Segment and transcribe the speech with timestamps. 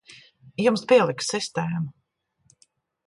[0.63, 1.87] Jums pieliks sistēmu.